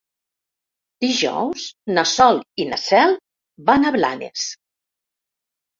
Dijous 1.05 1.67
na 1.99 2.05
Sol 2.13 2.41
i 2.65 2.67
na 2.73 2.81
Cel 2.87 3.15
van 3.71 3.87
a 3.87 3.95
Blanes. 4.01 4.49